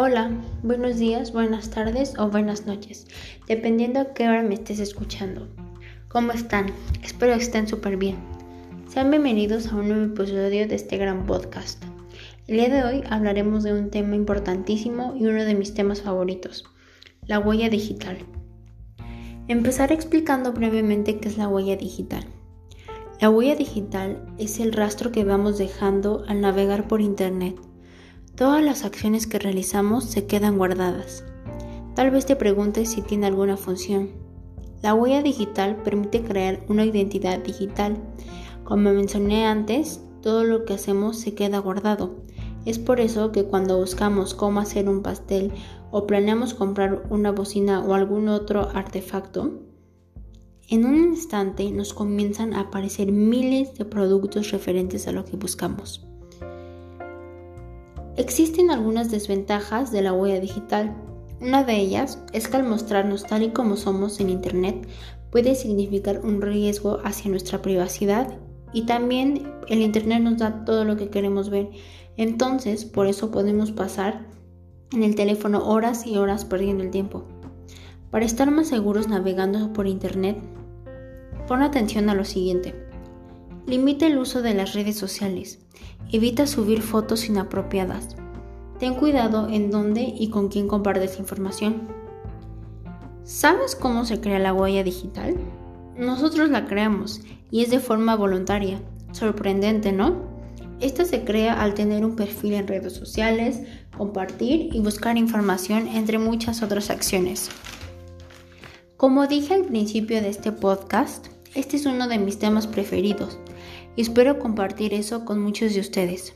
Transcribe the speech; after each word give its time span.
Hola, 0.00 0.30
buenos 0.62 0.98
días, 0.98 1.32
buenas 1.32 1.70
tardes 1.70 2.14
o 2.20 2.28
buenas 2.28 2.66
noches, 2.66 3.08
dependiendo 3.48 3.98
a 3.98 4.14
qué 4.14 4.28
hora 4.28 4.44
me 4.44 4.54
estés 4.54 4.78
escuchando. 4.78 5.48
¿Cómo 6.06 6.30
están? 6.30 6.66
Espero 7.02 7.34
que 7.34 7.42
estén 7.42 7.66
súper 7.66 7.96
bien. 7.96 8.14
Sean 8.86 9.10
bienvenidos 9.10 9.66
a 9.66 9.74
un 9.74 9.88
nuevo 9.88 10.04
episodio 10.04 10.68
de 10.68 10.74
este 10.76 10.98
gran 10.98 11.26
podcast. 11.26 11.82
El 12.46 12.58
día 12.58 12.68
de 12.68 12.84
hoy 12.84 13.02
hablaremos 13.10 13.64
de 13.64 13.72
un 13.72 13.90
tema 13.90 14.14
importantísimo 14.14 15.16
y 15.16 15.26
uno 15.26 15.42
de 15.42 15.56
mis 15.56 15.74
temas 15.74 16.02
favoritos, 16.02 16.64
la 17.26 17.40
huella 17.40 17.68
digital. 17.68 18.18
Empezaré 19.48 19.96
explicando 19.96 20.52
brevemente 20.52 21.18
qué 21.18 21.26
es 21.26 21.38
la 21.38 21.48
huella 21.48 21.74
digital. 21.74 22.24
La 23.20 23.30
huella 23.30 23.56
digital 23.56 24.24
es 24.38 24.60
el 24.60 24.72
rastro 24.74 25.10
que 25.10 25.24
vamos 25.24 25.58
dejando 25.58 26.22
al 26.28 26.40
navegar 26.40 26.86
por 26.86 27.00
Internet 27.00 27.56
Todas 28.38 28.62
las 28.62 28.84
acciones 28.84 29.26
que 29.26 29.40
realizamos 29.40 30.04
se 30.04 30.26
quedan 30.26 30.58
guardadas. 30.58 31.24
Tal 31.96 32.12
vez 32.12 32.24
te 32.24 32.36
preguntes 32.36 32.88
si 32.88 33.02
tiene 33.02 33.26
alguna 33.26 33.56
función. 33.56 34.10
La 34.80 34.94
huella 34.94 35.24
digital 35.24 35.82
permite 35.82 36.22
crear 36.22 36.64
una 36.68 36.84
identidad 36.84 37.40
digital. 37.40 37.96
Como 38.62 38.92
mencioné 38.92 39.44
antes, 39.44 40.00
todo 40.22 40.44
lo 40.44 40.64
que 40.64 40.74
hacemos 40.74 41.18
se 41.18 41.34
queda 41.34 41.58
guardado. 41.58 42.22
Es 42.64 42.78
por 42.78 43.00
eso 43.00 43.32
que 43.32 43.42
cuando 43.42 43.76
buscamos 43.76 44.34
cómo 44.34 44.60
hacer 44.60 44.88
un 44.88 45.02
pastel 45.02 45.50
o 45.90 46.06
planeamos 46.06 46.54
comprar 46.54 47.08
una 47.10 47.32
bocina 47.32 47.84
o 47.84 47.94
algún 47.94 48.28
otro 48.28 48.68
artefacto, 48.72 49.64
en 50.68 50.84
un 50.84 50.94
instante 50.94 51.72
nos 51.72 51.92
comienzan 51.92 52.54
a 52.54 52.60
aparecer 52.60 53.10
miles 53.10 53.74
de 53.74 53.84
productos 53.84 54.52
referentes 54.52 55.08
a 55.08 55.12
lo 55.12 55.24
que 55.24 55.36
buscamos. 55.36 56.07
Existen 58.18 58.72
algunas 58.72 59.12
desventajas 59.12 59.92
de 59.92 60.02
la 60.02 60.12
huella 60.12 60.40
digital. 60.40 60.92
Una 61.40 61.62
de 61.62 61.76
ellas 61.76 62.18
es 62.32 62.48
que 62.48 62.56
al 62.56 62.64
mostrarnos 62.64 63.24
tal 63.24 63.44
y 63.44 63.50
como 63.50 63.76
somos 63.76 64.18
en 64.18 64.28
Internet 64.28 64.88
puede 65.30 65.54
significar 65.54 66.22
un 66.24 66.42
riesgo 66.42 66.98
hacia 67.04 67.30
nuestra 67.30 67.62
privacidad 67.62 68.36
y 68.72 68.86
también 68.86 69.52
el 69.68 69.82
Internet 69.82 70.20
nos 70.20 70.38
da 70.38 70.64
todo 70.64 70.84
lo 70.84 70.96
que 70.96 71.10
queremos 71.10 71.48
ver. 71.48 71.70
Entonces, 72.16 72.84
por 72.84 73.06
eso 73.06 73.30
podemos 73.30 73.70
pasar 73.70 74.26
en 74.90 75.04
el 75.04 75.14
teléfono 75.14 75.68
horas 75.68 76.04
y 76.04 76.16
horas 76.16 76.44
perdiendo 76.44 76.82
el 76.82 76.90
tiempo. 76.90 77.24
Para 78.10 78.24
estar 78.24 78.50
más 78.50 78.66
seguros 78.66 79.06
navegando 79.06 79.72
por 79.72 79.86
Internet, 79.86 80.38
pon 81.46 81.62
atención 81.62 82.10
a 82.10 82.14
lo 82.14 82.24
siguiente. 82.24 82.87
Limita 83.68 84.06
el 84.06 84.16
uso 84.16 84.40
de 84.40 84.54
las 84.54 84.72
redes 84.72 84.96
sociales. 84.96 85.58
Evita 86.10 86.46
subir 86.46 86.80
fotos 86.80 87.26
inapropiadas. 87.26 88.16
Ten 88.78 88.94
cuidado 88.94 89.46
en 89.50 89.70
dónde 89.70 90.14
y 90.18 90.30
con 90.30 90.48
quién 90.48 90.68
compartes 90.68 91.18
información. 91.18 91.86
¿Sabes 93.24 93.76
cómo 93.76 94.06
se 94.06 94.22
crea 94.22 94.38
la 94.38 94.54
huella 94.54 94.82
digital? 94.84 95.36
Nosotros 95.98 96.48
la 96.48 96.64
creamos 96.64 97.20
y 97.50 97.62
es 97.62 97.68
de 97.68 97.78
forma 97.78 98.16
voluntaria. 98.16 98.80
Sorprendente, 99.12 99.92
¿no? 99.92 100.16
Esta 100.80 101.04
se 101.04 101.24
crea 101.24 101.60
al 101.62 101.74
tener 101.74 102.06
un 102.06 102.16
perfil 102.16 102.54
en 102.54 102.68
redes 102.68 102.94
sociales, 102.94 103.60
compartir 103.94 104.74
y 104.74 104.80
buscar 104.80 105.18
información 105.18 105.88
entre 105.88 106.18
muchas 106.18 106.62
otras 106.62 106.88
acciones. 106.88 107.50
Como 108.96 109.26
dije 109.26 109.52
al 109.52 109.66
principio 109.66 110.22
de 110.22 110.30
este 110.30 110.52
podcast, 110.52 111.26
este 111.54 111.76
es 111.76 111.84
uno 111.84 112.08
de 112.08 112.18
mis 112.18 112.38
temas 112.38 112.66
preferidos 112.66 113.38
y 113.98 114.02
espero 114.02 114.38
compartir 114.38 114.94
eso 114.94 115.24
con 115.24 115.42
muchos 115.42 115.74
de 115.74 115.80
ustedes. 115.80 116.32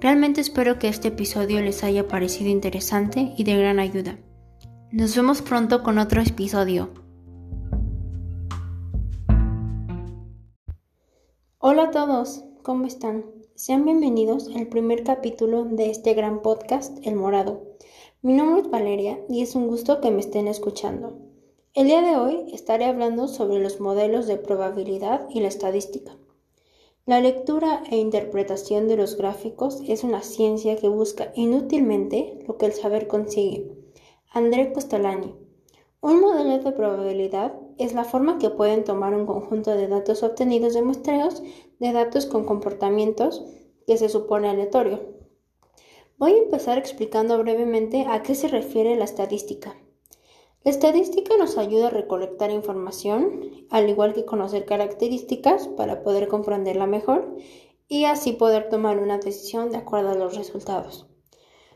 Realmente 0.00 0.40
espero 0.40 0.80
que 0.80 0.88
este 0.88 1.06
episodio 1.06 1.62
les 1.62 1.84
haya 1.84 2.08
parecido 2.08 2.50
interesante 2.50 3.32
y 3.38 3.44
de 3.44 3.56
gran 3.56 3.78
ayuda. 3.78 4.18
Nos 4.90 5.14
vemos 5.14 5.40
pronto 5.40 5.84
con 5.84 5.98
otro 5.98 6.20
episodio. 6.20 6.90
Hola 11.58 11.84
a 11.84 11.90
todos, 11.92 12.42
¿cómo 12.64 12.86
están? 12.86 13.24
Sean 13.54 13.84
bienvenidos 13.84 14.50
al 14.56 14.66
primer 14.66 15.04
capítulo 15.04 15.66
de 15.66 15.90
este 15.90 16.14
gran 16.14 16.42
podcast, 16.42 16.98
El 17.06 17.14
Morado. 17.14 17.62
Mi 18.20 18.32
nombre 18.32 18.62
es 18.62 18.68
Valeria 18.68 19.20
y 19.28 19.42
es 19.42 19.54
un 19.54 19.68
gusto 19.68 20.00
que 20.00 20.10
me 20.10 20.18
estén 20.18 20.48
escuchando. 20.48 21.20
El 21.72 21.86
día 21.86 22.02
de 22.02 22.16
hoy 22.16 22.50
estaré 22.52 22.86
hablando 22.86 23.28
sobre 23.28 23.60
los 23.60 23.78
modelos 23.78 24.26
de 24.26 24.38
probabilidad 24.38 25.28
y 25.30 25.38
la 25.38 25.46
estadística. 25.46 26.16
La 27.06 27.20
lectura 27.20 27.82
e 27.90 27.98
interpretación 27.98 28.88
de 28.88 28.96
los 28.96 29.18
gráficos 29.18 29.82
es 29.86 30.04
una 30.04 30.22
ciencia 30.22 30.76
que 30.76 30.88
busca 30.88 31.32
inútilmente 31.34 32.38
lo 32.48 32.56
que 32.56 32.64
el 32.64 32.72
saber 32.72 33.08
consigue. 33.08 33.76
André 34.32 34.72
Costolani. 34.72 35.34
Un 36.00 36.22
modelo 36.22 36.64
de 36.64 36.72
probabilidad 36.72 37.60
es 37.76 37.92
la 37.92 38.04
forma 38.04 38.38
que 38.38 38.48
pueden 38.48 38.84
tomar 38.84 39.14
un 39.14 39.26
conjunto 39.26 39.72
de 39.72 39.86
datos 39.86 40.22
obtenidos 40.22 40.72
de 40.72 40.80
muestreos 40.80 41.42
de 41.78 41.92
datos 41.92 42.24
con 42.24 42.46
comportamientos 42.46 43.44
que 43.86 43.98
se 43.98 44.08
supone 44.08 44.48
aleatorio. 44.48 45.00
Voy 46.16 46.32
a 46.32 46.42
empezar 46.44 46.78
explicando 46.78 47.36
brevemente 47.36 48.06
a 48.08 48.22
qué 48.22 48.34
se 48.34 48.48
refiere 48.48 48.96
la 48.96 49.04
estadística. 49.04 49.76
La 50.64 50.70
estadística 50.70 51.36
nos 51.36 51.58
ayuda 51.58 51.88
a 51.88 51.90
recolectar 51.90 52.50
información, 52.50 53.66
al 53.68 53.86
igual 53.90 54.14
que 54.14 54.24
conocer 54.24 54.64
características 54.64 55.68
para 55.68 56.02
poder 56.02 56.26
comprenderla 56.26 56.86
mejor 56.86 57.36
y 57.86 58.06
así 58.06 58.32
poder 58.32 58.70
tomar 58.70 58.98
una 58.98 59.18
decisión 59.18 59.70
de 59.70 59.76
acuerdo 59.76 60.12
a 60.12 60.14
los 60.14 60.34
resultados. 60.34 61.06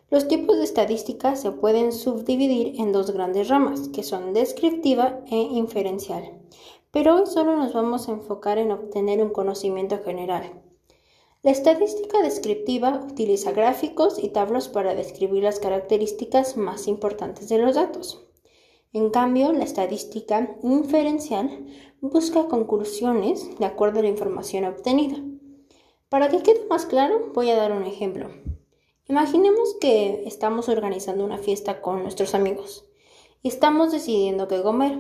Los 0.09 0.26
tipos 0.26 0.56
de 0.56 0.65
estadística 0.65 1.37
se 1.37 1.50
pueden 1.50 1.93
subdividir 1.93 2.81
en 2.81 2.93
dos 2.93 3.10
grandes 3.10 3.50
ramas, 3.50 3.91
que 3.91 4.03
son 4.03 4.32
descriptiva 4.32 5.20
e 5.31 5.37
inferencial. 5.37 6.41
Pero 6.91 7.16
hoy 7.16 7.26
solo 7.26 7.59
nos 7.59 7.75
vamos 7.75 8.09
a 8.09 8.12
enfocar 8.12 8.56
en 8.56 8.72
obtener 8.72 9.22
un 9.22 9.34
conocimiento 9.34 9.99
general. 10.03 10.62
La 11.43 11.50
estadística 11.50 12.22
descriptiva 12.22 13.05
utiliza 13.06 13.53
gráficos 13.53 14.19
y 14.19 14.31
tablas 14.31 14.69
para 14.70 14.94
describir 14.94 15.43
las 15.43 15.60
características 15.60 16.56
más 16.56 16.88
importantes 16.88 17.50
de 17.50 17.59
los 17.59 17.75
datos. 17.75 18.27
En 18.93 19.10
cambio, 19.10 19.53
la 19.53 19.65
estadística 19.65 20.56
inferencial 20.62 21.66
busca 22.00 22.49
conclusiones 22.49 23.59
de 23.59 23.66
acuerdo 23.66 24.00
a 24.00 24.03
la 24.03 24.09
información 24.09 24.65
obtenida. 24.65 25.16
Para 26.09 26.28
que 26.28 26.43
quede 26.43 26.66
más 26.69 26.87
claro, 26.87 27.32
voy 27.34 27.50
a 27.50 27.56
dar 27.56 27.72
un 27.72 27.84
ejemplo. 27.84 28.31
Imaginemos 29.09 29.76
que 29.81 30.25
estamos 30.26 30.69
organizando 30.69 31.25
una 31.25 31.38
fiesta 31.38 31.81
con 31.81 32.03
nuestros 32.03 32.34
amigos 32.34 32.88
estamos 33.43 33.93
decidiendo 33.93 34.49
qué 34.49 34.62
comer, 34.62 34.99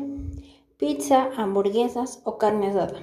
pizza, 0.76 1.30
hamburguesas 1.36 2.20
o 2.24 2.38
carne 2.38 2.68
asada. 2.68 3.00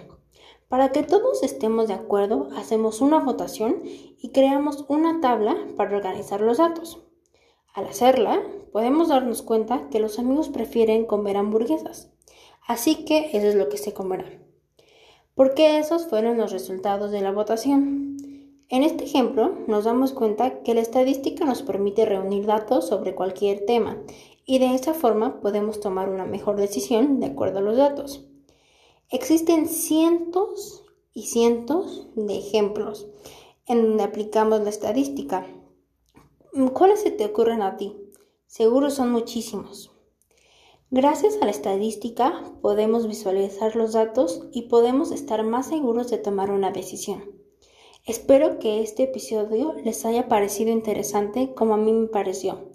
Para 0.68 0.92
que 0.92 1.04
todos 1.04 1.44
estemos 1.44 1.88
de 1.88 1.94
acuerdo, 1.94 2.50
hacemos 2.56 3.02
una 3.02 3.20
votación 3.20 3.82
y 3.84 4.30
creamos 4.32 4.86
una 4.88 5.22
tabla 5.22 5.56
para 5.76 5.96
organizar 5.96 6.42
los 6.42 6.58
datos. 6.58 7.05
Al 7.76 7.88
hacerla, 7.88 8.42
podemos 8.72 9.10
darnos 9.10 9.42
cuenta 9.42 9.90
que 9.90 10.00
los 10.00 10.18
amigos 10.18 10.48
prefieren 10.48 11.04
comer 11.04 11.36
hamburguesas, 11.36 12.10
así 12.66 13.04
que 13.04 13.32
eso 13.34 13.48
es 13.48 13.56
lo 13.56 13.68
que 13.68 13.76
se 13.76 13.94
comerá. 13.94 14.24
Porque 15.34 15.78
esos 15.78 16.08
fueron 16.08 16.38
los 16.38 16.54
resultados 16.54 17.12
de 17.12 17.20
la 17.20 17.34
votación. 17.34 18.16
En 18.70 18.84
este 18.84 19.04
ejemplo, 19.04 19.54
nos 19.68 19.84
damos 19.84 20.14
cuenta 20.14 20.64
que 20.64 20.74
la 20.74 20.80
estadística 20.80 21.44
nos 21.44 21.64
permite 21.64 22.06
reunir 22.06 22.46
datos 22.46 22.88
sobre 22.88 23.14
cualquier 23.14 23.66
tema 23.66 23.98
y 24.46 24.60
de 24.60 24.74
esa 24.74 24.94
forma 24.94 25.42
podemos 25.42 25.82
tomar 25.82 26.08
una 26.08 26.24
mejor 26.24 26.56
decisión 26.56 27.20
de 27.20 27.26
acuerdo 27.26 27.60
a 27.60 27.62
los 27.62 27.76
datos. 27.76 28.26
Existen 29.10 29.68
cientos 29.68 30.86
y 31.14 31.24
cientos 31.24 32.08
de 32.16 32.38
ejemplos 32.38 33.08
en 33.68 33.82
donde 33.82 34.04
aplicamos 34.04 34.62
la 34.62 34.70
estadística 34.70 35.46
¿Cuáles 36.74 37.02
se 37.02 37.12
te 37.12 37.26
ocurren 37.26 37.62
a 37.62 37.76
ti? 37.76 37.98
Seguro 38.48 38.90
son 38.90 39.12
muchísimos. 39.12 39.92
Gracias 40.90 41.38
a 41.42 41.46
la 41.46 41.52
estadística 41.52 42.44
podemos 42.62 43.08
visualizar 43.08 43.76
los 43.76 43.92
datos 43.92 44.48
y 44.54 44.70
podemos 44.70 45.12
estar 45.12 45.44
más 45.44 45.68
seguros 45.68 46.10
de 46.10 46.18
tomar 46.18 46.52
una 46.52 46.72
decisión. 46.72 47.26
Espero 48.06 48.58
que 48.60 48.82
este 48.82 49.04
episodio 49.04 49.74
les 49.84 50.06
haya 50.06 50.30
parecido 50.30 50.72
interesante 50.72 51.54
como 51.54 51.74
a 51.74 51.78
mí 51.78 51.92
me 51.92 52.08
pareció. 52.08 52.70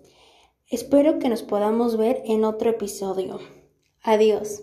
Espero 0.68 1.18
que 1.18 1.30
nos 1.30 1.42
podamos 1.42 1.96
ver 1.96 2.20
en 2.26 2.44
otro 2.44 2.68
episodio. 2.68 3.38
Adiós. 4.02 4.62